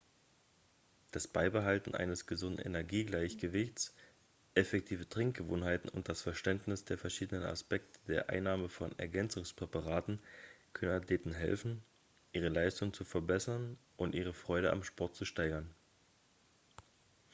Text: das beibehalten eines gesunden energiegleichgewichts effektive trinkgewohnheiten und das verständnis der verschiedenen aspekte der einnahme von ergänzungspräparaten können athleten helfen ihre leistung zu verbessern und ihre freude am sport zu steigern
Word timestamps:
das 1.11 1.27
beibehalten 1.27 1.93
eines 1.93 2.25
gesunden 2.25 2.59
energiegleichgewichts 2.65 3.93
effektive 4.55 5.07
trinkgewohnheiten 5.07 5.91
und 5.91 6.09
das 6.09 6.23
verständnis 6.23 6.83
der 6.85 6.97
verschiedenen 6.97 7.43
aspekte 7.43 7.99
der 8.11 8.29
einnahme 8.29 8.67
von 8.67 8.97
ergänzungspräparaten 8.97 10.17
können 10.73 10.91
athleten 11.03 11.33
helfen 11.35 11.83
ihre 12.33 12.49
leistung 12.49 12.93
zu 12.95 13.03
verbessern 13.05 13.77
und 13.95 14.15
ihre 14.15 14.33
freude 14.33 14.71
am 14.73 14.83
sport 14.83 15.15
zu 15.15 15.23
steigern 15.23 15.69